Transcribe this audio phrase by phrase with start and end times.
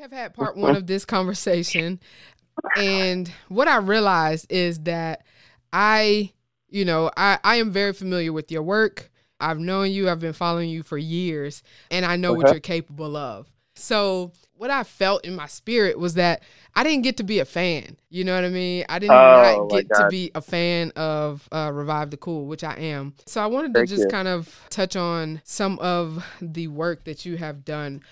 [0.00, 2.00] have had part one of this conversation.
[2.76, 5.24] And what I realized is that
[5.72, 6.32] I,
[6.70, 9.10] you know, I, I am very familiar with your work.
[9.40, 13.16] I've known you, I've been following you for years, and I know what you're capable
[13.16, 13.50] of.
[13.74, 16.42] So, what I felt in my spirit was that
[16.74, 17.96] I didn't get to be a fan.
[18.10, 18.84] You know what I mean?
[18.90, 22.74] I did Oh, get to be a fan of uh, Revive the Cool, which I
[22.74, 23.14] am.
[23.26, 24.08] So, I wanted Thank to just you.
[24.08, 28.02] kind of touch on some of the work that you have done.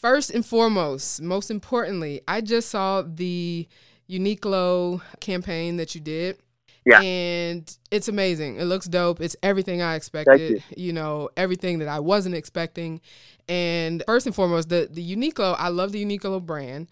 [0.00, 3.68] First and foremost, most importantly, I just saw the
[4.08, 6.38] Uniqlo campaign that you did.
[6.86, 7.02] Yeah.
[7.02, 8.56] And it's amazing.
[8.56, 9.20] It looks dope.
[9.20, 10.94] It's everything I expected, you.
[10.94, 13.02] know, everything that I wasn't expecting.
[13.46, 16.88] And first and foremost, the the Uniqlo, I love the Uniqlo brand.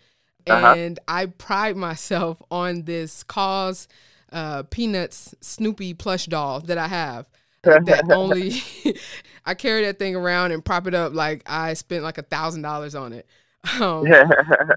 [0.46, 0.74] Uh-huh.
[0.76, 3.88] And I pride myself on this cause
[4.32, 7.26] uh, Peanuts Snoopy plush doll that I have.
[7.62, 8.52] That only
[9.44, 12.62] I carry that thing around and prop it up like I spent like a thousand
[12.62, 13.26] dollars on it.
[13.80, 14.06] Um,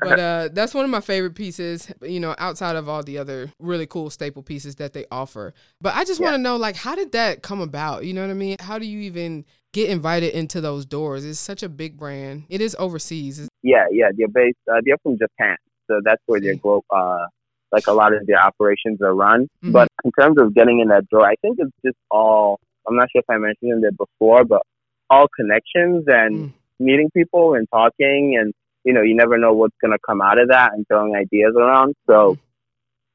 [0.01, 3.51] but uh, that's one of my favorite pieces, you know, outside of all the other
[3.59, 5.53] really cool staple pieces that they offer.
[5.79, 6.25] But I just Yeah.
[6.25, 8.05] want to know, like, how did that come about?
[8.05, 8.57] You know what I mean?
[8.59, 11.23] How do you even get invited into those doors?
[11.23, 12.45] It's such a big brand.
[12.49, 13.47] It is overseas.
[13.61, 14.57] Yeah, yeah, they're based.
[14.69, 15.55] Uh, they're from Japan,
[15.87, 17.27] so that's where their globe, uh,
[17.71, 19.47] like a lot of their operations are run.
[19.63, 19.73] Mhm.
[19.73, 22.59] But in terms of getting in that door, I think it's just all.
[22.87, 24.61] I'm not sure if I mentioned it before, but
[25.09, 26.53] all connections and Mm.
[26.79, 30.47] meeting people and talking, and you know, you never know what's gonna come out of
[30.49, 31.95] that, and throwing ideas around.
[32.07, 32.33] So.
[32.33, 32.39] Mhm.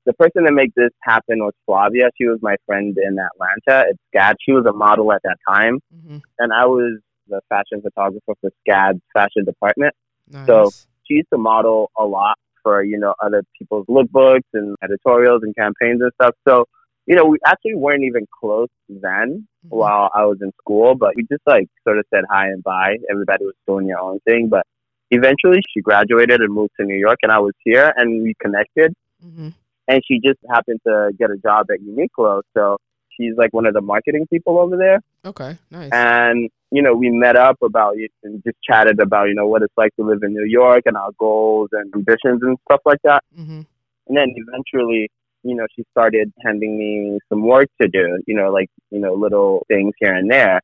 [0.05, 2.11] The person that made this happen was Flavia.
[2.17, 3.91] She was my friend in Atlanta.
[3.91, 4.37] It's SCAD.
[4.41, 6.21] She was a model at that time, Mhm.
[6.39, 9.93] and I was the fashion photographer for SCAD's fashion department
[10.31, 10.47] Nice.
[10.47, 10.71] So-
[11.03, 15.53] she used to model a lot for you know other people's lookbooks and editorials and
[15.57, 16.37] campaigns and stuff.
[16.47, 16.67] So
[17.07, 19.71] you know we actually weren't even close then Mhm.
[19.71, 22.97] while I was in school, but we just like sort of said hi and bye.
[23.11, 24.65] Everybody was doing their own thing, but
[25.11, 28.95] eventually she graduated and moved to New York, and I was here, and we connected.
[29.25, 29.53] Mhm.
[29.89, 32.77] And she just happened to get a job at Uniqlo, so
[33.11, 35.57] she's like one of the marketing people over there Okay.
[35.71, 35.91] Nice.
[35.93, 39.63] and you know we met up about it and just chatted about you know what
[39.63, 43.01] it's like to live in New York and our goals and ambitions and stuff like
[43.05, 43.23] that.
[43.39, 43.61] Mm-hmm.
[44.09, 45.09] And then eventually,
[45.49, 49.15] you know, she started handing me some work to do, you know, like you know
[49.15, 50.61] little things here and there.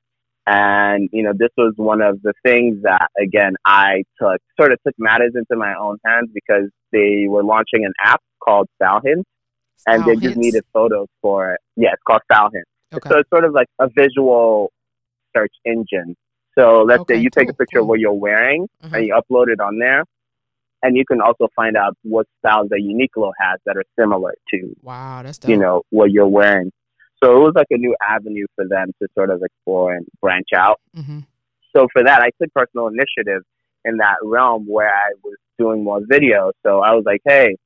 [0.46, 4.78] And you know, this was one of the things that again I took sort of
[4.86, 9.28] took matters into my own hands because they were launching an app called Style Hints,
[9.86, 11.60] and they just needed photos for it.
[11.76, 12.68] Yeah, it's called Style Hints.
[12.92, 13.08] Okay.
[13.08, 14.72] So it's sort of like a visual
[15.34, 16.16] search engine.
[16.58, 18.96] So let's Okay, say you take a cool, picture of what you're wearing Uh-huh.
[18.96, 20.04] and you upload it on there,
[20.82, 24.74] and you can also find out what styles that Uniqlo has that are similar to
[24.82, 25.50] Wow, that's dope.
[25.50, 26.70] you know what you're wearing.
[27.22, 30.48] So it was like a new avenue for them to sort of explore and branch
[30.54, 30.80] out.
[30.94, 31.20] hmm
[31.74, 33.42] So for that, I took personal initiative
[33.84, 36.52] in that realm where I was doing more videos.
[36.64, 37.56] So I was like, hey,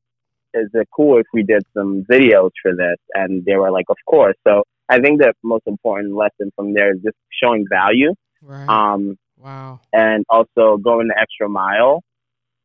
[0.55, 2.97] is it cool if we did some videos for this?
[3.15, 4.37] And they were like, of course.
[4.47, 8.69] So I think the most important lesson from there is just showing value Right.
[8.69, 9.81] um, wow.
[9.93, 12.03] and also going the extra mile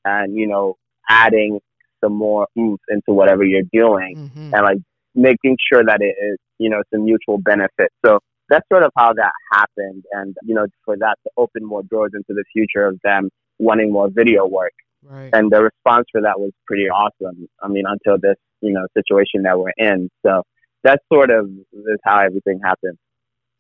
[0.05, 0.75] and, you know,
[1.09, 1.59] adding
[2.03, 4.77] some more oomph into whatever you're doing hmm and like
[5.13, 7.91] making sure that it is, you know, it's a mutual benefit.
[8.05, 8.19] So
[8.49, 10.03] that's sort of how that happened.
[10.11, 13.29] And, you know, for that to open more doors into the future of them
[13.59, 14.73] wanting more video work.
[15.03, 15.29] Right.
[15.33, 17.47] And the response for that was pretty awesome.
[17.61, 20.09] I mean, until this, you know, situation that we're in.
[20.25, 20.43] So
[20.83, 22.97] that's sort of is how everything happened.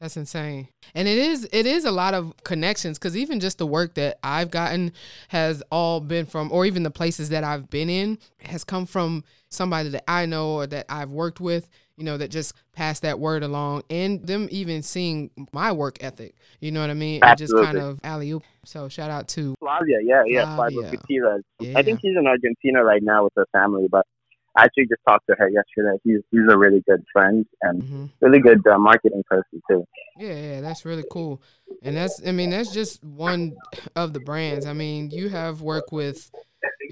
[0.01, 0.67] That's insane.
[0.95, 4.17] And it is it is a lot of connections cuz even just the work that
[4.23, 4.93] I've gotten
[5.27, 9.23] has all been from or even the places that I've been in has come from
[9.49, 13.19] somebody that I know or that I've worked with, you know, that just passed that
[13.19, 17.23] word along and them even seeing my work ethic, you know what I mean?
[17.23, 17.91] And just kind Absolutely.
[17.91, 18.43] of alley oop.
[18.65, 20.81] So shout out to Flavia, yeah, yeah, Flavia.
[20.81, 21.43] Flavia Gutierrez.
[21.59, 21.77] yeah.
[21.77, 24.07] I think she's in Argentina right now with her family, but
[24.55, 25.97] I actually just talked to her yesterday.
[26.03, 29.85] He's he's a really good friend and hmm really good uh, marketing person too.
[30.21, 31.41] Yeah, yeah, that's really cool.
[31.81, 33.55] And that's I mean, that's just one
[33.95, 34.67] of the brands.
[34.67, 36.29] I mean, you have worked with,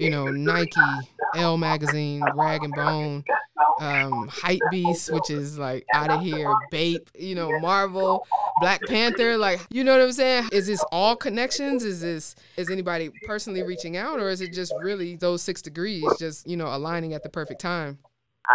[0.00, 0.80] you know, Nike,
[1.36, 3.24] Elle magazine, Rag and Bone,
[3.80, 8.26] um, Hype Beast, which is like out of here, Bape, you know, Marvel,
[8.60, 10.48] Black Panther, like you know what I'm saying?
[10.50, 11.84] Is this all connections?
[11.84, 16.04] Is this is anybody personally reaching out or is it just really those six degrees
[16.18, 17.98] just, you know, aligning at the perfect time?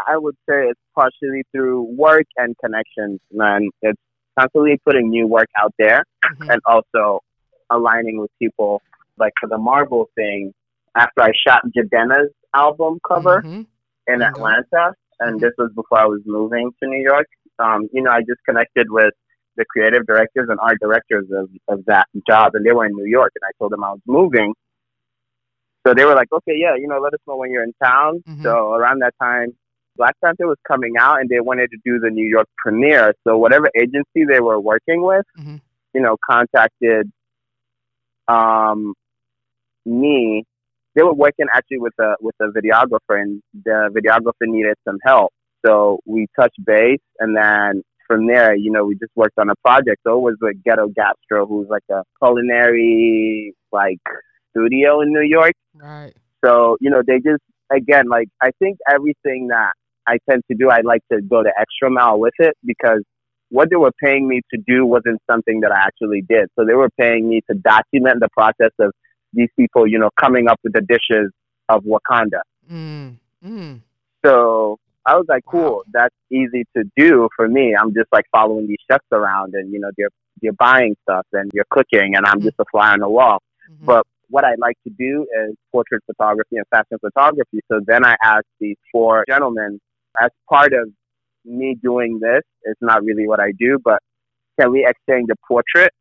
[0.05, 3.69] I would say it's partially through work and connections, man.
[3.81, 4.01] It's
[4.37, 6.51] constantly putting new work out there Mhm.
[6.53, 7.21] and also
[7.69, 8.81] aligning with people.
[9.17, 10.53] Like for the Marvel thing,
[10.95, 13.65] after I shot Jidenna's album cover Mhm.
[14.07, 14.25] in Okay.
[14.25, 15.41] Atlanta, and Mhm.
[15.41, 17.27] this was before I was moving to New York,
[17.59, 19.13] um, you know, I just connected with
[19.55, 23.05] the creative directors and art directors of, of that job, and they were in New
[23.05, 24.53] York, and I told them I was moving.
[25.87, 28.23] So they were like, okay, yeah, you know, let us know when you're in town.
[28.27, 28.43] Mhm.
[28.43, 29.55] So around that time,
[29.95, 33.13] Black Panther was coming out and they wanted to do the New York premiere.
[33.25, 35.61] So whatever agency they were working with, Mhm.
[35.93, 37.11] you know, contacted
[38.27, 38.93] um,
[39.85, 40.43] me.
[40.95, 45.31] They were working actually with a with a videographer, and the videographer needed some help.
[45.65, 49.55] So we touched base, and then from there, you know, we just worked on a
[49.65, 50.01] project.
[50.03, 53.99] So it was with Ghetto Gastro, who's like a culinary like
[54.51, 55.53] studio in New York.
[55.75, 56.13] Right.
[56.43, 59.73] So, you know, they just, again, like, I think everything that
[60.07, 63.01] I tend to do, I like to go the extra mile with it because
[63.49, 66.49] what they were paying me to do wasn't something that I actually did.
[66.57, 68.91] So they were paying me to document the process of
[69.33, 71.31] these people, you know, coming up with the dishes
[71.69, 72.41] of Wakanda.
[72.71, 73.17] Mm.
[73.45, 73.81] Mm.
[74.25, 75.83] So I was like, cool, Wow.
[75.93, 77.75] that's easy to do for me.
[77.79, 80.09] I'm just like following these chefs around and, you know, they're,
[80.41, 83.41] they're buying stuff and you're cooking and I'm just a fly on the wall.
[83.69, 83.85] Mhm.
[83.85, 87.59] But what I like to do is portrait photography and fashion photography.
[87.71, 89.79] So then I asked these four gentlemen,
[90.21, 90.89] as part of
[91.43, 93.99] me doing this, it's not really what I do, but
[94.59, 95.91] can we exchange a portrait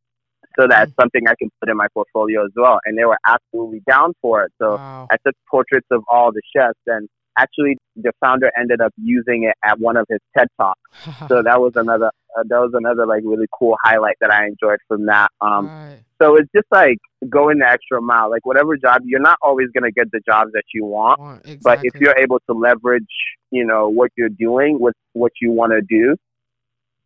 [0.58, 0.94] so that's mm.
[1.00, 2.78] something I can put in my portfolio as well?
[2.84, 4.52] And they were absolutely down for it.
[4.60, 5.08] So wow.
[5.10, 7.08] I took portraits of all the chefs and
[7.38, 10.80] actually the founder ended up using it at one of his TED Talks.
[11.28, 14.78] So that was another, uh, that was another like really cool highlight that I enjoyed
[14.88, 15.30] from that.
[15.40, 15.98] Um, right.
[16.20, 16.98] so it's just like
[17.28, 18.30] going the extra mile.
[18.30, 21.20] Like whatever job, you're not always gonna get the jobs that you want.
[21.20, 23.02] Want- But if you're able to leverage,
[23.50, 26.16] you know, what you're doing with what you want to do,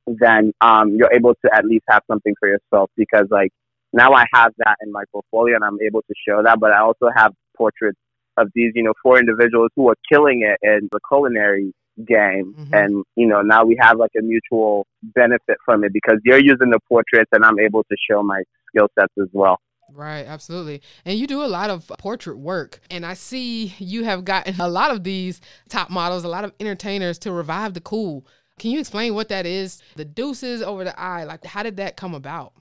[0.06, 2.90] then um, you're able to at least have something for yourself.
[2.96, 3.50] Because like
[3.92, 6.60] now I have that in my portfolio and I'm able to show that.
[6.60, 7.98] But I also have portraits
[8.40, 11.72] of these, you know, four individuals who are killing it in the culinary
[12.06, 12.54] game.
[12.56, 12.72] Mhm.
[12.72, 16.70] And you know, now we have like a mutual benefit from it because you're using
[16.70, 19.58] the portraits and I'm able to show my skill sets as well.
[19.90, 20.82] Right, absolutely.
[21.04, 22.80] And you do a lot of portrait work.
[22.90, 26.52] And I see you have gotten a lot of these top models, a lot of
[26.60, 28.26] entertainers to revive the cool.
[28.58, 29.82] Can you explain what that is?
[29.96, 31.24] The deuces over the eye.
[31.24, 32.52] Like, how did that come about?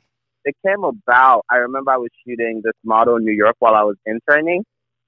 [0.48, 1.44] it came about.
[1.52, 4.64] I remember I was shooting this model in New York while I was interning,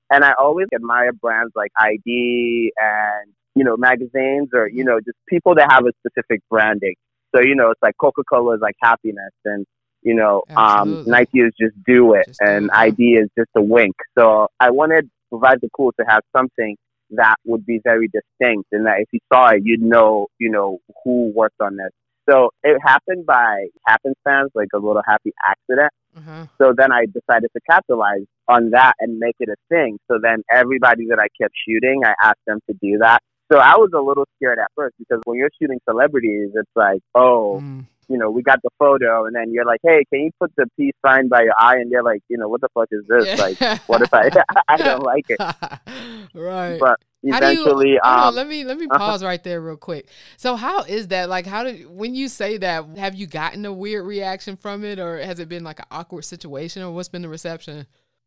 [0.09, 5.17] and I always admire brands like i-D and you know magazines or you know just
[5.27, 6.95] people that have a specific branding.
[7.35, 9.65] So you know it's like Coca Cola is like happiness, and
[10.01, 12.71] you know um, Nike is just do it, Just do and it.
[12.73, 13.95] i-D is just a wink.
[14.17, 16.75] So I wanted Revive the Cool to have something
[17.11, 20.79] that would be very distinct, and that if you saw it, you'd know you know
[21.03, 21.91] who worked on this.
[22.29, 25.91] So it happened by happenstance, like a little happy accident.
[26.17, 26.45] Uh-huh.
[26.57, 29.99] So then I decided to capitalize on that and make it a thing.
[30.09, 33.21] So then everybody that I kept shooting, I asked them to do that.
[33.51, 37.01] So I was a little scared at first because when you're shooting celebrities, it's like,
[37.15, 37.85] oh, Mm.
[38.09, 40.65] You know, we got the photo, and then you're like, hey, can you put the
[40.75, 41.75] peace sign by your eye?
[41.75, 43.27] And they're like, you know, what the fuck is this?
[43.27, 43.35] Yeah.
[43.35, 44.29] Like, what if I
[44.67, 45.39] I don't like it?
[46.33, 46.79] right.
[46.79, 48.97] But do you- eventually, on, um, let me let me uh-huh.
[48.97, 50.07] pause right there real quick.
[50.37, 51.29] So how is that?
[51.29, 54.99] Like how did when you say that, have you gotten a weird reaction from it
[54.99, 57.85] or has it been like an awkward situation or what's been the reception?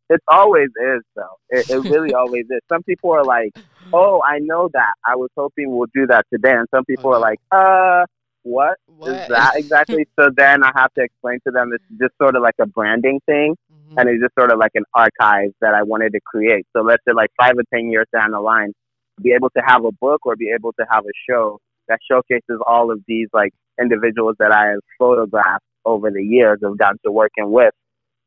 [0.09, 1.37] it always is though.
[1.49, 2.59] It, it really always is.
[2.71, 3.51] Some people are like,
[3.91, 4.93] oh, I know that.
[5.05, 8.05] I was hoping we'll do that today, and some people are like, uh,
[8.43, 8.77] what?
[8.87, 9.09] What?
[9.11, 10.07] is that exactly?
[10.19, 13.19] so then I have to explain to them it's just sort of like a branding
[13.25, 13.95] thing, Mhm.
[13.99, 16.65] and it's just sort of like an archive that I wanted to create.
[16.75, 18.73] So let's say like five or ten years down the line,
[19.21, 22.59] be able to have a book or be able to have a show that showcases
[22.65, 27.11] all of these like individuals that I have photographed over the years of gotten to
[27.11, 27.73] working with.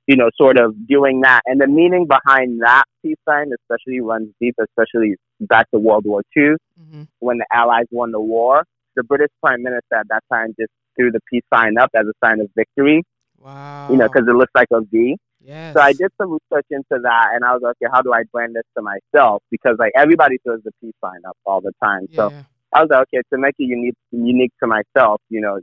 [0.07, 4.29] You know, sort of doing that, and the meaning behind that peace sign, especially runs
[4.41, 7.09] deep, especially back to World War II Mhm.
[7.19, 8.63] when the Allies won the war.
[8.97, 12.13] The British Prime Minister at that time just threw the peace sign up as a
[12.25, 13.03] sign of victory,
[13.39, 13.89] Wow.
[13.91, 15.17] you know, because it looks like a V.
[15.41, 15.75] yes.
[15.75, 18.23] So I did some research into that, and I was like, okay, how do I
[18.33, 19.43] brand this to myself?
[19.51, 22.07] Because like everybody throws the peace sign up all the time.
[22.15, 22.43] So Yeah.
[22.73, 25.61] I was like, okay, to make it unique, unique to myself, you know,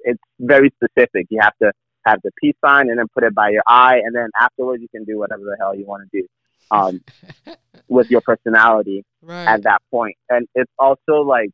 [0.00, 1.26] it's very specific.
[1.30, 1.72] You have to
[2.04, 4.88] have the peace sign and then put it by your eye, and then afterwards you
[4.88, 6.26] can do whatever the hell you want to do
[6.70, 7.00] um,
[7.88, 9.46] with your personality right.
[9.46, 10.16] at that point.
[10.28, 11.50] And it's also like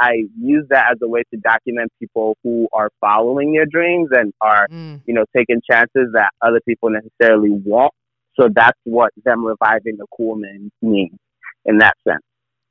[0.00, 4.32] I use that as a way to document people who are following their dreams and
[4.40, 5.02] are, Mm.
[5.06, 7.92] you know, taking chances that other people necessarily won't.
[8.38, 11.18] So that's what them reviving the cool man means
[11.66, 12.22] in that sense.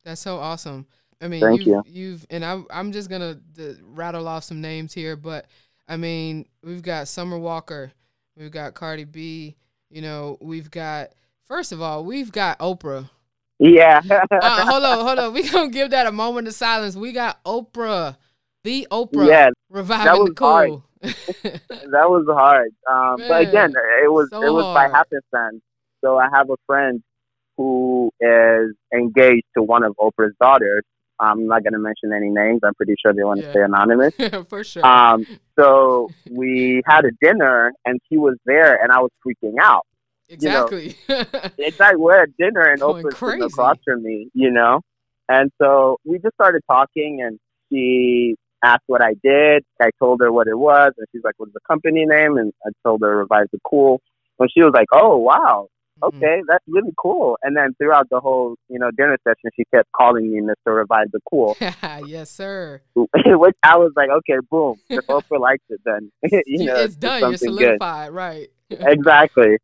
[0.04, 0.88] That's so awesome.
[1.22, 4.94] I mean, Thank you've, you've, and I'm, I'm just gonna d- rattle off some names
[4.94, 5.46] here, but
[5.88, 7.92] I mean, we've got Summer Walker,
[8.38, 9.56] we've got Cardi B,
[9.92, 11.10] you know, we've got,
[11.44, 13.10] first of all, we've got Oprah.
[13.60, 14.02] Yeah.
[14.32, 15.34] Uh, hold on, hold on.
[15.34, 16.96] We gonna give that a moment of silence.
[16.96, 18.16] We got Oprah,
[18.64, 20.70] the Oprah, yeah, reviving the was hard.
[20.70, 20.84] cool.
[21.02, 22.70] that was hard.
[22.90, 23.74] Um, but again,
[24.04, 25.62] it was so it was by happenstance.
[26.02, 27.04] So I have a friend
[27.58, 30.84] who is engaged to one of Oprah's daughters.
[31.20, 32.62] I'm not going to mention any names.
[32.64, 33.52] I'm pretty sure they want to Yeah.
[33.52, 34.14] stay anonymous.
[34.50, 34.86] For sure.
[34.86, 35.26] Um,
[35.60, 39.86] so we had a dinner, and she was there, and I was freaking out.
[40.30, 40.96] Exactly.
[41.58, 44.82] It's like we're at dinner, and Going Oprah's across from me, you know.
[45.28, 47.40] And so we just started talking, and
[47.72, 49.64] she asked what I did.
[49.82, 52.70] I told her what it was, and she's like, "What's the company name?" And I
[52.84, 54.02] told her Revive the Cool.
[54.40, 55.68] And she was like, "Oh, wow,
[56.02, 56.08] Mhm.
[56.08, 59.92] okay, that's really cool." And then throughout the whole, you know, dinner session, she kept
[59.92, 60.76] calling me Mr.
[60.76, 61.58] Revive the Cool,
[62.06, 62.82] yes, sir.
[62.96, 64.80] which I was like, "Okay, boom.
[64.90, 66.12] If Oprah likes it, then
[66.46, 67.20] you know, it's done.
[67.20, 68.50] You're something good." solidified, right?
[68.70, 69.58] exactly.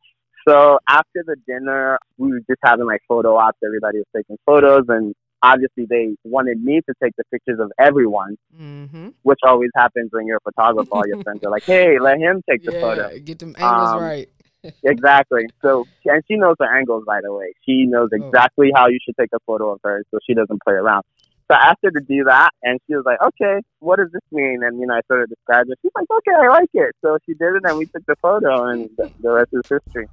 [0.47, 3.57] So after the dinner, we were just having like photo ops.
[3.65, 8.37] Everybody was taking photos, and obviously they wanted me to take the pictures of everyone,
[8.59, 9.09] mm-hmm.
[9.23, 10.89] which always happens when you're a photographer.
[10.91, 13.89] All your friends are like, "Hey, let him take the yeah, photo." get them angles
[13.89, 14.29] Um, right.
[14.83, 15.43] Exactly.
[15.61, 17.53] So, and she knows her angles, by the way.
[17.65, 18.15] She knows Oh.
[18.15, 21.03] exactly how you should take a photo of her, so she doesn't play around.
[21.47, 24.23] So I asked her to do that, and she was like, "Okay, what does this
[24.31, 25.77] mean?" And you know, I sort of described it.
[25.83, 28.65] She's like, "Okay, I like it." So she did it, and we took the photo,
[28.65, 30.07] and the, the rest is history.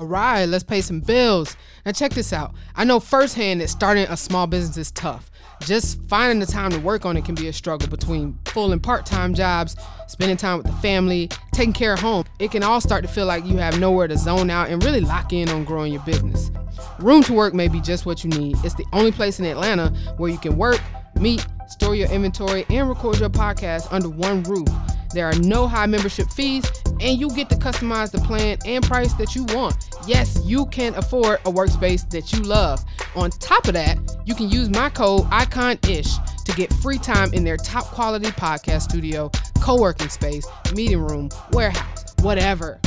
[0.00, 1.58] All right, let's pay some bills.
[1.84, 2.54] Now, check this out.
[2.74, 5.30] I know firsthand that starting a small business is tough.
[5.60, 8.82] Just finding the time to work on it can be a struggle between full and
[8.82, 9.76] part time jobs,
[10.08, 12.24] spending time with the family, taking care of home.
[12.38, 15.02] It can all start to feel like you have nowhere to zone out and really
[15.02, 16.50] lock in on growing your business.
[17.00, 18.56] Room to Work may be just what you need.
[18.64, 20.80] It's the only place in Atlanta where you can work,
[21.16, 24.68] meet, store your inventory, and record your podcast under one roof.
[25.12, 26.64] There are no high membership fees,
[27.00, 29.76] and you get to customize the plan and price that you want.
[30.06, 32.84] Yes, you can afford a workspace that you love.
[33.14, 37.44] On top of that, you can use my code ICONISH to get free time in
[37.44, 39.30] their top quality podcast studio,
[39.60, 42.80] co working space, meeting room, warehouse, whatever.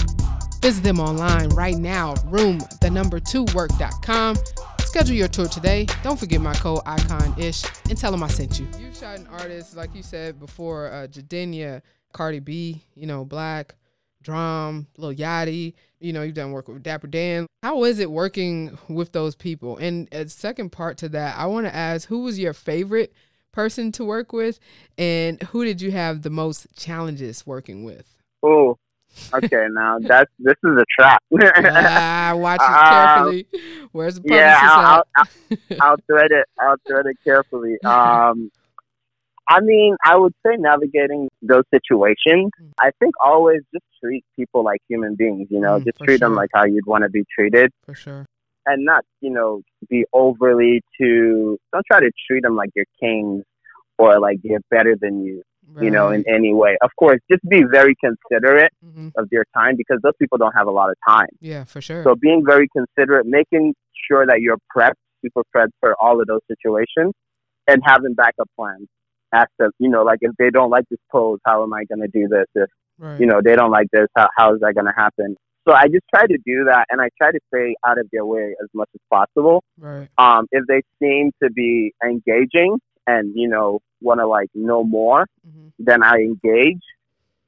[0.61, 4.37] Visit them online right now, room the number two work.com.
[4.79, 5.87] Schedule your tour today.
[6.03, 8.67] Don't forget my code ICONISH and tell them I sent you.
[8.79, 11.81] You shot an artist, like you said before, uh, Jidenna,
[12.13, 13.75] Cardi B, you know, Black,
[14.23, 15.73] Drum, Lil Yachty.
[15.99, 17.47] You know, you've done work with Dapper Dan.
[17.61, 19.77] How is it working with those people?
[19.77, 23.13] And a second part to that, I want to ask who was your favorite
[23.51, 24.59] person to work with
[24.97, 28.05] and who did you have the most challenges working with?
[28.41, 28.77] Oh,
[29.33, 29.67] okay.
[29.69, 31.23] Now that's this is a trap.
[31.33, 33.47] ah, watch it Um, carefully.
[33.91, 35.03] Where's the yeah, I'll.
[35.15, 35.27] I'll,
[35.69, 36.45] I'll, I'll thread it.
[36.59, 37.77] I'll thread it carefully.
[37.83, 38.51] Um,
[39.49, 42.51] I mean, I would say navigating those situations.
[42.81, 45.47] I think always just treat people like human beings.
[45.49, 48.25] You know, Mm, just treat them like how you'd want to be treated, For sure.
[48.65, 51.57] and not you know be overly too.
[51.73, 53.43] Don't try to treat them like you're kings
[53.97, 55.43] or like they're better than you.
[55.81, 56.77] You know, in any way.
[56.81, 60.67] Of course, just be very considerate hmm of their time because those people don't have
[60.67, 61.27] a lot of time.
[61.39, 62.03] Yeah, for sure.
[62.03, 63.73] So being very considerate, making
[64.07, 67.13] sure that you're prepped, super prepped for all of those situations,
[67.67, 68.87] and having backup plans.
[69.33, 72.01] Ask them, you know, like if they don't like this pose, how am I going
[72.01, 72.45] to do this?
[72.55, 73.19] If right.
[73.19, 75.35] you know they don't like this, how how is that going to happen?
[75.67, 78.25] So I just try to do that, and I try to stay out of their
[78.25, 79.63] way as much as possible.
[79.79, 80.09] right.
[80.17, 85.25] Um, if they seem to be engaging and you know want to like know more,
[85.45, 86.81] hmm then I engage.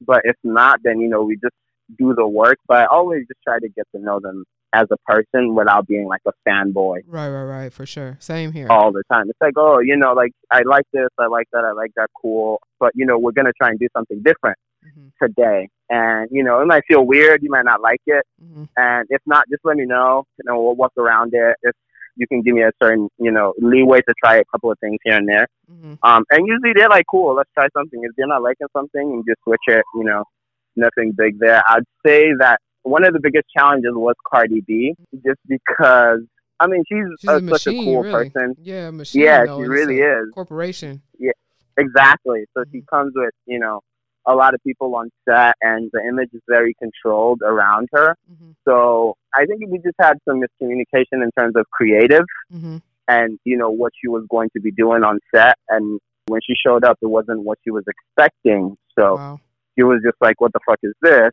[0.00, 1.54] But if not, then you know we just
[1.98, 2.58] do the work.
[2.66, 6.06] But I always just try to get to know them as a person without being
[6.06, 7.72] like a fanboy Right, right, right.
[7.72, 8.16] For sure.
[8.20, 8.66] Same here.
[8.70, 9.30] all the time.
[9.30, 12.08] It's like, oh, you know, like I like this, I like that, I like that,
[12.20, 12.60] cool.
[12.80, 15.68] But you know, we're gonna try and do something different hmm today.
[15.88, 19.22] And you know, it might feel weird, you might not like it, hmm and if
[19.24, 20.24] not, just let me know.
[20.38, 21.56] You know, we'll work around it.
[21.62, 21.74] If
[22.16, 24.98] you can give me a certain, you know, leeway to try a couple of things
[25.04, 25.46] here and there.
[25.68, 28.00] hmm Um, and usually they're like, cool, let's try something.
[28.02, 30.24] If they're not liking something, you just switch it, you know,
[30.76, 31.62] nothing big there.
[31.66, 36.20] I'd say that one of the biggest challenges was Cardi B, just because,
[36.60, 38.30] I mean, she's, She's a, a such a cool really.
[38.30, 38.54] person.
[38.62, 39.22] Yeah, machine.
[39.22, 40.32] Yeah, though, she really a is.
[40.34, 41.02] Corporation.
[41.18, 41.32] Yeah,
[41.76, 42.44] exactly.
[42.56, 42.86] So she Mhm.
[42.86, 43.80] comes with, you know,
[44.26, 48.14] a lot of people on set, and the image is very controlled around her.
[48.28, 52.78] hmm So I think we just had some miscommunication in terms of creative hmm
[53.08, 56.54] and you know what she was going to be doing on set and when she
[56.66, 59.40] showed up it wasn't what she was expecting so Wow.
[59.76, 61.30] She was just like what the fuck is this?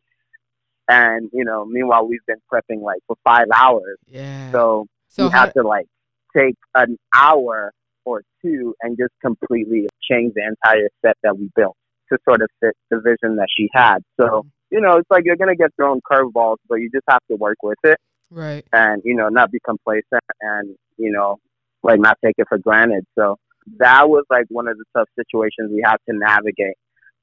[0.88, 3.98] And you know meanwhile we've been prepping like for five hours.
[4.08, 4.52] Yeah.
[4.52, 5.88] so, So we how, had to like
[6.36, 7.72] take an hour
[8.06, 11.78] or two and just completely change the entire set that we built
[12.12, 14.00] to sort of fit the vision that she had.
[14.20, 14.48] So mm-hmm.
[14.72, 17.58] you know it's like you're gonna get thrown curveballs but you just have to work
[17.64, 17.98] with it.
[18.30, 18.66] Right.
[18.74, 21.38] and you know not be complacent and you know
[21.84, 23.06] like not take it for granted.
[23.18, 23.38] So
[23.78, 26.76] that was like one of the tough situations we have to navigate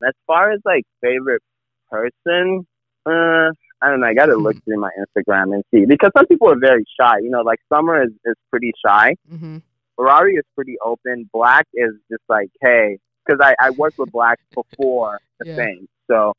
[0.07, 1.43] as far as like favorite
[1.91, 2.67] person
[3.07, 3.51] uh
[3.83, 4.09] I don't know.
[4.09, 7.15] I got to look through my Instagram and see because some people are very shy.
[7.23, 9.15] You know, like Summer is is pretty shy.
[9.33, 9.57] Mm-hmm.
[9.97, 11.31] Ferrari is pretty open.
[11.33, 15.57] Black is just like, hey, because I I worked with Black before the Yeah.
[15.57, 16.35] thing, so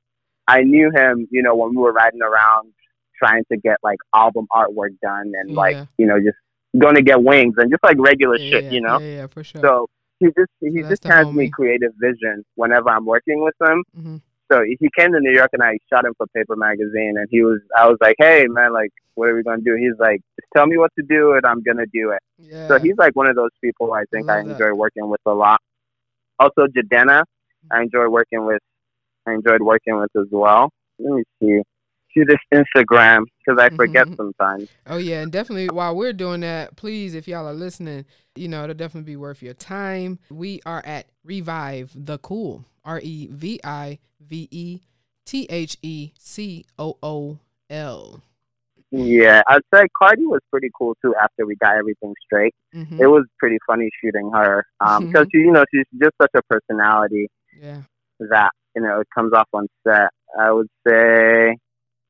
[0.47, 1.27] I knew him.
[1.31, 2.73] You know, when we were riding around
[3.17, 6.37] trying to get like album artwork done and like you know just
[6.77, 8.63] going to get wings and just like regular Yeah, shit.
[8.65, 8.99] yeah, You know.
[8.99, 9.61] Yeah, yeah, for sure.
[9.63, 9.87] So
[10.21, 11.51] he just he that's just the hands me homie.
[11.51, 13.83] creative vision whenever I'm working with him.
[13.95, 14.17] hmm
[14.51, 17.41] So he came to New York and I shot him for Paper Magazine and he
[17.49, 19.75] was I was like, Hey man, like what are we gonna do?
[19.75, 22.23] He's like, Just tell me what to do and I'm gonna do it.
[22.37, 22.67] Yeah.
[22.69, 24.47] So he's like one of those people I think I, that.
[24.51, 25.59] enjoy working with a lot.
[26.39, 27.23] Also Jidenna,
[27.71, 28.61] I enjoy working with
[29.27, 30.63] I enjoyed working with as well.
[30.99, 31.61] Let me see.
[32.13, 34.17] See this Instagram because I forget Mhm.
[34.17, 34.69] sometimes.
[34.85, 38.63] Oh yeah, and definitely while we're doing that, please, if y'all are listening, you know
[38.63, 40.19] it'll definitely be worth your time.
[40.29, 44.79] We are at Revive the Cool, R E V I V E
[45.25, 47.39] T H E C O O
[47.69, 48.21] L.
[48.93, 52.53] Yeah, I'd say Cardi was pretty cool too after we got everything straight.
[52.75, 52.99] Mhm.
[52.99, 54.65] it was pretty funny shooting her
[54.99, 57.83] because she, you know she's just such a personality Yeah.
[58.19, 60.09] that you know it comes off on set.
[60.37, 61.57] I would say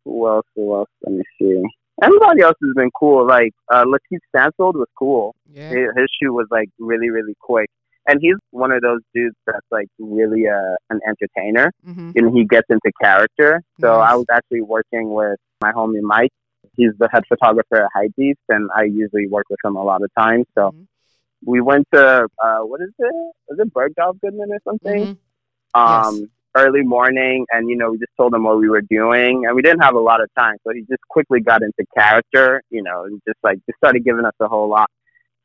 [0.06, 0.46] who else?
[0.56, 0.90] Who else?
[1.04, 1.62] Let me see.
[2.02, 3.26] Everybody else has been cool.
[3.28, 5.36] Like uh, Lakeith Stanfield was cool.
[5.52, 5.70] Yeah.
[5.70, 7.70] His, his shoot was like really really quick,
[8.08, 12.44] and he's one of those dudes that's like really uh, an entertainer, hmm and he
[12.46, 13.62] gets into character.
[13.80, 14.12] So Nice.
[14.12, 16.32] I was actually working with my homie Mike.
[16.76, 20.02] He's the head photographer at high Hypebeast, and I usually work with him a lot
[20.02, 20.46] of times.
[20.56, 20.88] So Mhm.
[21.46, 23.16] we went to uh what is it?
[23.50, 25.02] Is it Bergdorf Goodman or something?
[25.06, 25.80] Mhm.
[25.80, 26.30] Um Yes.
[26.56, 29.62] Early morning and you know, we just told him what we were doing and we
[29.62, 30.56] didn't have a lot of time.
[30.66, 34.26] So he just quickly got into character, you know, and just like just started giving
[34.26, 34.90] us a whole lot.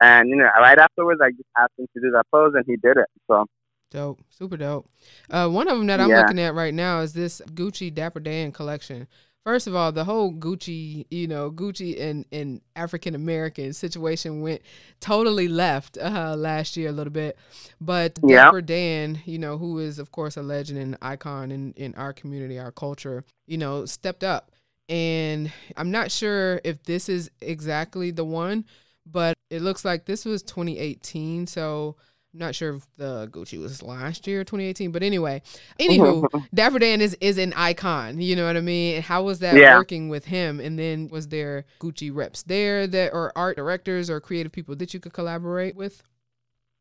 [0.00, 2.76] And you know, right afterwards I just asked him to do that pose and he
[2.76, 3.06] did it.
[3.28, 3.46] So
[3.92, 4.88] Dope, super dope.
[5.30, 6.18] Uh, one of them that I'm Yeah.
[6.22, 9.06] looking at right now is this Gucci Dapper Dan collection.
[9.46, 14.60] First of all, the whole Gucci, you know, Gucci and, and African American situation went
[14.98, 17.38] totally left uh, last year a little bit.
[17.80, 18.46] But Yeah.
[18.46, 22.12] Dapper Dan, you know, who is, of course, a legend and icon in, in our
[22.12, 24.50] community, our culture, you know, stepped up.
[24.88, 28.64] And I'm not sure if this is exactly the one,
[29.06, 31.46] but it looks like this was 2018.
[31.46, 31.94] So
[32.36, 34.90] not sure if the Gucci was last year, 2018.
[34.92, 35.42] But anyway,
[35.80, 38.20] anywho, Dapper Dan is, is an icon.
[38.20, 39.02] You know what I mean?
[39.02, 39.76] How was that Yeah.
[39.76, 40.60] working with him?
[40.60, 44.92] And then was there Gucci reps there that or art directors or creative people that
[44.94, 46.02] you could collaborate with?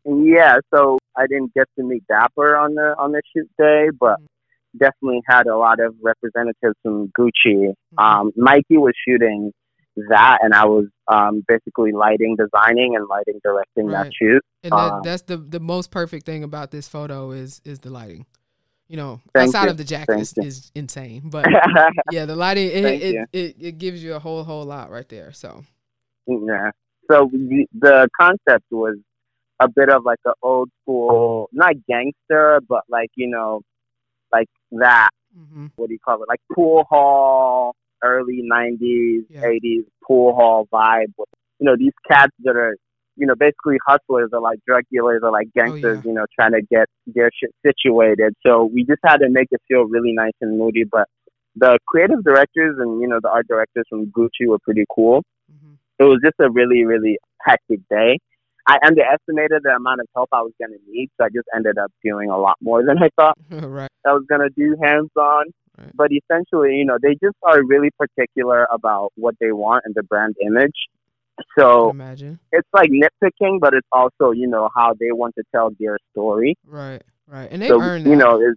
[0.07, 4.17] yeah, so I didn't get to meet Dapper on the on the shoot day, but
[4.77, 7.73] definitely had a lot of representatives from Gucci.
[7.73, 7.73] Mhm.
[7.97, 9.51] Um, Mikey was shooting
[10.09, 14.05] that, and I was um, basically lighting, designing, and lighting directing Right.
[14.05, 14.41] that shoot.
[14.63, 17.89] And that, Um, that's the the most perfect thing about this photo is is the
[17.89, 18.25] lighting.
[18.87, 19.69] You know, outside you.
[19.71, 21.47] of the jacket is, is insane, but
[22.11, 25.07] yeah, the lighting it Thank it, it it gives you a whole whole lot right
[25.09, 25.31] there.
[25.31, 25.63] So
[26.27, 26.71] yeah.
[27.09, 28.97] So the, the concept was
[29.59, 33.61] a bit of like an old school, not gangster, but like you know,
[34.31, 35.09] like that.
[35.37, 35.67] Mm-hmm.
[35.75, 36.29] What do you call it?
[36.29, 37.75] Like pool hall,
[38.05, 39.41] early '90s, Yeah.
[39.41, 41.13] '80s pool hall vibe.
[41.17, 42.75] With, you know, these cats that are,
[43.15, 45.99] you know, basically hustlers or like drug dealers or like gangsters.
[45.99, 46.09] Oh, yeah.
[46.09, 48.33] You know, trying to get their shit situated.
[48.45, 51.07] So we just had to make it feel really nice and moody, but.
[51.57, 55.75] The creative directors and you know the art directors from Gucci were pretty cool hmm
[55.99, 58.19] it was just a really, really hectic day.
[58.67, 61.77] I underestimated the amount of help I was going to need, so I just ended
[61.77, 63.89] up doing a lot more than I thought right.
[64.05, 65.45] I was going to do hands on.
[65.77, 65.91] Right.
[65.93, 70.03] But essentially, you know, they just are really particular about what they want and the
[70.03, 70.75] brand image.
[71.59, 72.39] So Imagine.
[72.53, 76.55] it's like nitpicking, but it's also, you know, how they want to tell their story.
[76.65, 77.01] Right.
[77.27, 77.49] Right.
[77.51, 78.09] And they So, earned that.
[78.09, 78.55] you know, is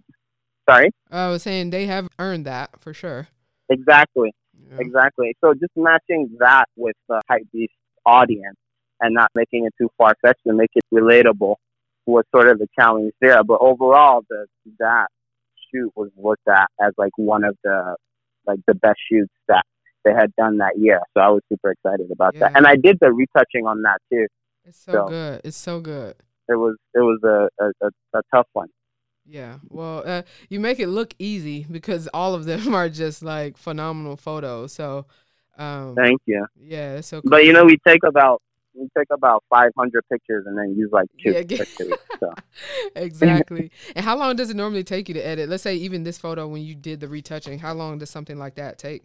[0.69, 0.91] sorry?
[1.11, 3.27] I was saying they have earned that for sure.
[3.69, 4.33] Exactly.
[4.69, 4.77] Yeah.
[4.79, 5.35] Exactly.
[5.43, 7.73] So just matching that with the hype beast
[8.05, 8.55] audience
[9.01, 11.55] and not making it too far fetched and make it relatable
[12.05, 13.43] was sort of the challenge there.
[13.43, 14.45] But overall, the
[14.79, 15.07] that
[15.73, 17.95] shoot was looked at as like one of the
[18.45, 19.63] like the best shoots that
[20.05, 21.01] they had done that year.
[21.15, 22.55] So I was super excited about that.
[22.55, 24.27] And I did the retouching on that too.
[24.65, 25.41] It's so, So- good.
[25.43, 26.15] It's so good.
[26.47, 28.69] It was it was a a, a, a tough one.
[29.25, 29.59] Yeah.
[29.69, 34.17] Well, uh, you make it look easy because all of them are just like phenomenal
[34.17, 34.73] photos.
[34.73, 35.05] So,
[35.59, 36.47] um, Thank you.
[36.59, 37.29] yeah, it's so cool.
[37.29, 38.41] But you know, we take about
[38.73, 41.93] we take about 500 pictures and then use like two Yeah, pictures.
[42.19, 42.33] So.
[42.95, 43.71] exactly.
[43.95, 45.49] and how long does it normally take you to edit?
[45.49, 48.55] Let's say even this photo when you did the retouching, how long does something like
[48.55, 49.03] that take?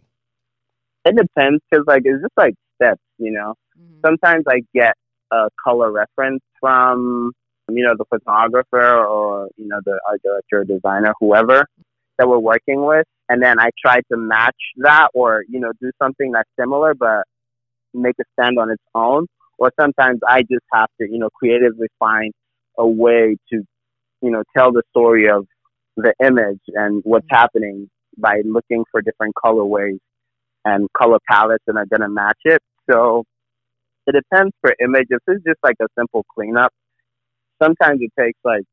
[1.05, 3.55] It depends because like it's just like steps, you know.
[3.79, 4.01] Mhm.
[4.05, 4.95] Sometimes I get
[5.31, 7.31] a color reference from
[7.69, 11.65] you know the photographer or you know the art director, designer, whoever
[12.17, 15.91] that we're working with, and then I try to match that or you know do
[16.01, 17.23] something that's similar but
[17.93, 19.27] make it stand on its own.
[19.57, 22.33] Or sometimes I just have to you know creatively find
[22.77, 23.63] a way to
[24.21, 25.47] you know tell the story of
[25.97, 29.99] the image and what's happening by looking for different colorways
[30.65, 32.61] and color palettes and are gonna match it.
[32.89, 33.23] So
[34.07, 35.07] it depends for image.
[35.09, 36.71] If it's just like a simple cleanup,
[37.61, 38.63] sometimes it takes like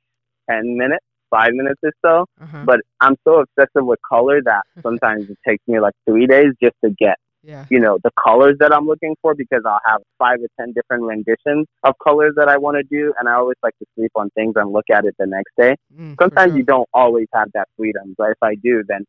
[0.48, 2.26] ten minutes five minutes or so.
[2.40, 2.64] Uh-huh.
[2.64, 6.76] But I'm so obsessive with color that sometimes it takes me like three days just
[6.84, 7.66] to get, Yeah.
[7.70, 11.02] you know, the colors that I'm looking for because I'll have five or ten different
[11.02, 13.12] renditions of colors that I want to do.
[13.18, 15.76] And I always like to sleep on things and look at it the next day.
[15.98, 16.58] Mm, Sometimes sure.
[16.58, 19.04] you don't always have that freedom, but if I do, then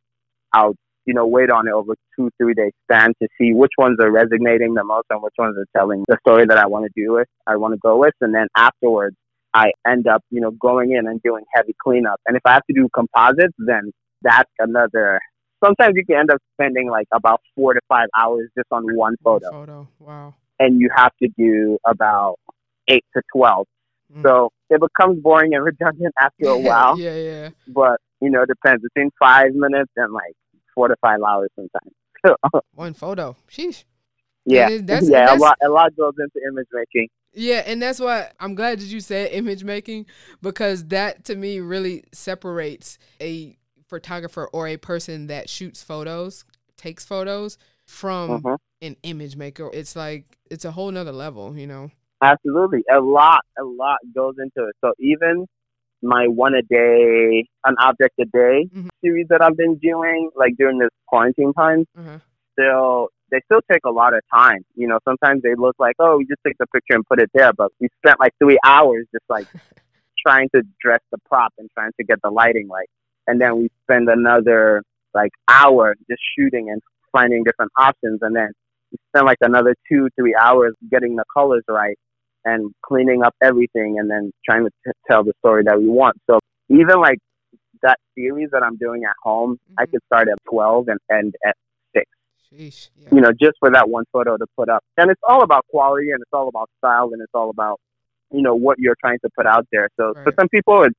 [0.51, 3.97] I'll, you know, wait on it over two, three day span to see which ones
[4.01, 6.91] are resonating the most and which ones are telling the story that I want to
[6.95, 8.13] do with, I want to go with.
[8.21, 9.15] And then afterwards,
[9.53, 12.19] I end up, you know, going in and doing heavy cleanup.
[12.25, 13.91] And if I have to do composites, then
[14.21, 15.19] that's another.
[15.63, 18.95] Sometimes you can end up spending like about four to five hours just on one
[18.97, 19.87] One photo, Photo.
[19.99, 20.35] Wow.
[20.59, 22.35] and you have to do about
[22.87, 23.67] eight to twelve.
[24.13, 24.23] Mm.
[24.23, 26.99] So it becomes boring and redundant after a while.
[26.99, 27.49] yeah, yeah.
[27.67, 30.35] But you know, it depends between five minutes and like
[30.75, 31.93] four to five hours sometimes.
[32.73, 33.35] One photo.
[33.51, 33.83] Sheesh.
[34.45, 37.07] yeah, it- that's- yeah, that's- a lot, a lot goes into image making.
[37.35, 40.05] Yeah, and that's why I'm glad that you said image making
[40.41, 46.45] because that to me really separates a photographer or a person that shoots photos,
[46.77, 48.57] takes photos from Mhm.
[48.81, 49.69] an image maker.
[49.73, 51.91] It's like it's a whole nother level, you know.
[52.21, 52.83] Absolutely.
[52.93, 54.75] A lot, a lot goes into it.
[54.81, 55.45] So even
[56.01, 58.89] my one a day, an object a day Mhm.
[59.01, 62.19] series that I've been doing, like during this quarantine time, Uh-huh.
[62.53, 64.63] still, they still take a lot of time.
[64.75, 67.29] You know, sometimes they look like, oh, we just take the picture and put it
[67.33, 69.47] there, but we spent like three hours just like
[70.25, 72.89] trying to dress the prop and trying to get the lighting right.
[73.27, 74.83] And then we spend another
[75.13, 76.81] like hour just shooting and
[77.11, 78.19] finding different options.
[78.21, 78.49] And then
[78.91, 81.97] we spend like another two, three hours getting the colors right
[82.45, 86.17] and cleaning up everything and then trying to t- tell the story that we want.
[86.29, 87.19] So even like
[87.81, 89.91] that series that I'm doing at home, I Mhm.
[89.91, 91.55] could start at 12 and end at
[92.51, 92.89] Sheesh.
[92.95, 93.09] Yeah.
[93.11, 94.83] you know, just for that one photo to put up.
[94.97, 97.79] And it's all about quality and it's all about style and it's all about,
[98.31, 99.89] you know, what you're trying to put out there.
[99.97, 100.93] So for some people, it's,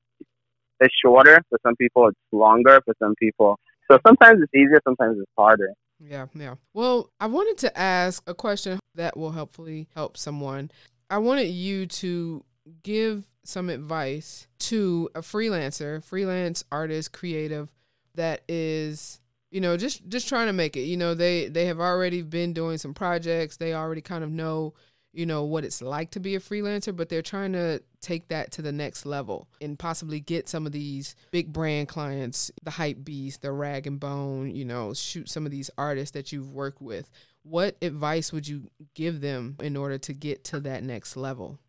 [0.79, 1.41] it's shorter.
[1.49, 2.81] For some people, it's longer.
[2.85, 3.59] For some people,
[3.89, 5.73] so sometimes it's easier, sometimes it's harder.
[5.99, 6.55] Yeah, yeah.
[6.73, 10.71] Well, I wanted to ask a question that will hopefully help someone.
[11.09, 12.43] I wanted you to
[12.83, 17.71] give some advice to a freelancer, freelance artist, creative
[18.15, 20.81] that is, you know, just just trying to make it.
[20.81, 23.57] You know, they they have already been doing some projects.
[23.57, 24.73] They already kind of know,
[25.15, 28.51] you know, what it's like to be a freelancer, but they're trying to take that
[28.51, 33.03] to the next level and possibly get some of these big brand clients, the hype
[33.03, 36.81] beast, the rag and bone, you know, shoot some of these artists that you've worked
[36.81, 37.09] with.
[37.43, 41.59] What advice would you give them in order to get to that next level?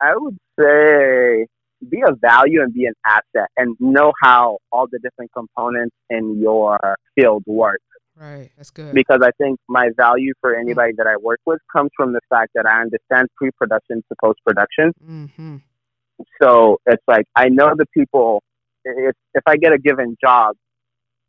[0.00, 1.46] I would say
[1.88, 6.40] be a value and be an asset and know how all the different components in
[6.40, 6.78] your
[7.14, 7.80] field work.
[8.20, 8.50] Right.
[8.56, 8.94] That's good.
[8.94, 12.50] because I think my value for anybody that I work with comes from the fact
[12.54, 14.92] that I understand pre-production to post-production.
[15.02, 15.56] mm-hmm.
[16.42, 18.42] So it's like I know the people.
[18.84, 20.54] If if I get a given job,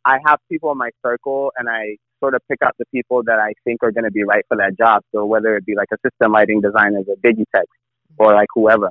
[0.04, 3.38] I have people in my circle, and I sort of pick out the people that
[3.38, 5.02] I think are going to be right for that job.
[5.14, 7.64] So whether it be like assistant lighting designers or Digitech
[8.18, 8.90] or like whoever,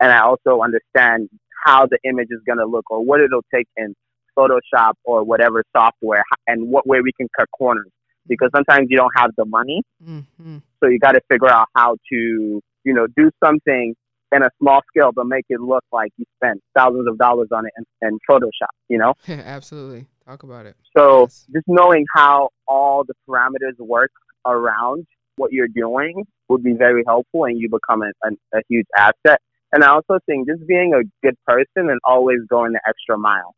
[0.00, 1.28] and I also understand
[1.64, 3.94] how the image is going to look or what it'll take in
[4.36, 7.88] Photoshop or whatever software, and what way we can cut corners.
[8.28, 10.58] Because sometimes you don't have the money, Mm-hmm.
[10.80, 13.94] so you got to figure out how to, you know, do something
[14.34, 17.64] in a small scale, but make it look like you spent thousands of dollars on
[17.66, 19.14] it in, in Photoshop, you know?
[19.28, 20.06] Absolutely.
[20.26, 20.74] Talk about it.
[20.96, 21.46] So Yes.
[21.52, 24.10] just knowing how all the parameters work
[24.44, 28.86] around what you're doing would be very helpful and you become a, a, a huge
[28.96, 29.40] asset.
[29.72, 33.54] And I also think just being a good person and always going the extra mile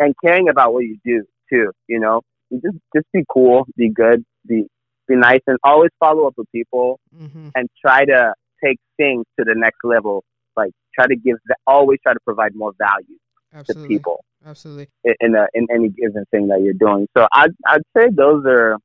[0.00, 2.22] and caring about what you do too, you know?
[2.50, 4.66] You just, just be cool, be good, be,
[5.06, 7.48] be nice and always follow up with people Mm-hmm.
[7.54, 8.32] and try to
[8.64, 10.24] take things to the next level.
[10.56, 11.36] Like try to give,
[11.66, 13.18] always try to provide more value
[13.52, 14.88] to people Absolutely.
[15.04, 17.06] in in, a, in any given thing that you're doing.
[17.16, 18.76] So I'd I'd say those are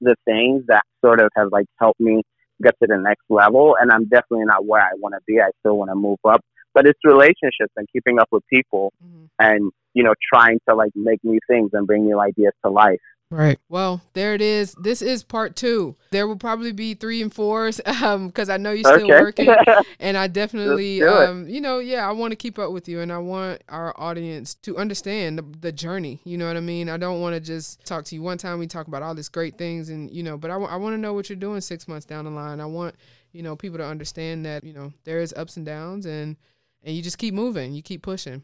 [0.00, 2.22] the things that sort of have like helped me
[2.62, 3.76] get to the next level.
[3.80, 5.40] And I'm definitely not where I want to be.
[5.40, 6.40] I still want to move up,
[6.74, 9.24] but it's relationships and keeping up with people Mm-hmm.
[9.38, 13.00] and you know trying to like make new things and bring new ideas to life.
[13.30, 13.58] Right.
[13.70, 14.74] Well, there it is.
[14.74, 15.96] This is part two.
[16.10, 19.20] There will probably be three and fours um because I know you're still Okay.
[19.20, 19.54] working
[20.00, 21.28] and I definitely do it.
[21.28, 23.94] um you know yeah I want to keep up with you and I want our
[23.98, 26.20] audience to understand the, the journey.
[26.24, 26.88] You know what I mean?
[26.90, 29.30] I don't want to just talk to you one time we talk about all these
[29.30, 32.04] great things and you know but I, want to know what you're doing six months
[32.06, 32.60] down the line.
[32.60, 32.94] I want
[33.32, 36.36] you know people to understand that you know there is ups and downs and
[36.82, 37.72] and you just keep moving.
[37.74, 38.42] You keep pushing.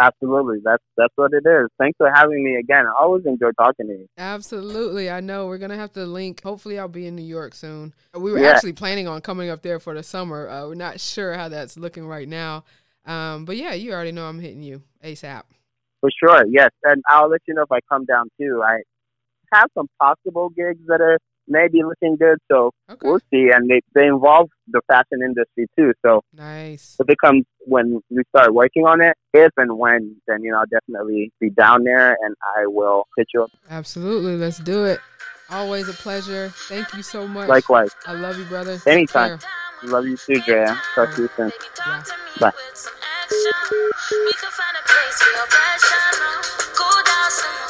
[0.00, 0.58] Absolutely.
[0.64, 1.68] That's that's what it is.
[1.78, 2.84] Thanks for having me again.
[2.84, 4.06] I always enjoy talking to you.
[4.18, 5.08] Absolutely.
[5.08, 5.46] I know.
[5.46, 6.42] We're going to have to link.
[6.42, 7.94] Hopefully, I'll be in New York soon.
[8.12, 8.50] We were Yeah.
[8.50, 10.48] actually planning on coming up there for the summer.
[10.48, 12.64] Uh, we're not sure how that's looking right now.
[13.06, 15.42] Um, but yeah, you already know I'm hitting you ASAP.
[16.00, 16.70] For sure, yes.
[16.82, 18.62] And I'll let you know if I come down too.
[18.64, 18.78] I
[19.52, 22.98] have some possible gigs that are maybe looking good, so Okay.
[23.08, 23.50] we'll see.
[23.54, 25.92] And they, they involve the fashion industry too.
[26.04, 26.96] So Nice.
[27.00, 30.58] if it comes when we start working on it, if and when, then you know
[30.60, 33.50] I'll definitely be down there and I will hit you up.
[33.70, 34.36] Absolutely.
[34.36, 35.00] Let's do it.
[35.50, 36.48] Always a pleasure.
[36.68, 37.48] Thank you so much.
[37.48, 37.90] Likewise.
[38.06, 38.80] I love you, brother.
[38.86, 39.38] Anytime.
[39.82, 40.80] Love you too, Drea.
[40.94, 41.52] Talk to you soon.
[41.86, 42.02] Yeah.
[42.40, 42.52] Bye.
[43.34, 46.14] We could find a place for your passion.
[46.78, 47.63] Go down some